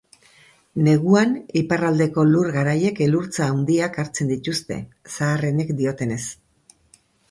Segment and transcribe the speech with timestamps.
[0.87, 4.83] Neguan iparraldeko lur garaiek elurtza handiak hartzen dituzte,
[5.17, 6.23] zaharrenek diotenez.